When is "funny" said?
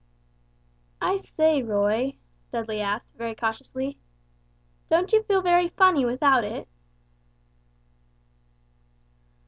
5.69-6.05